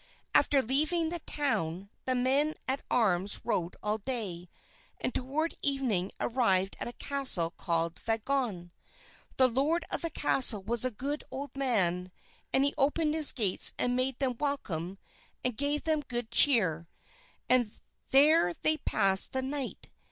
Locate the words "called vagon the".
7.51-9.47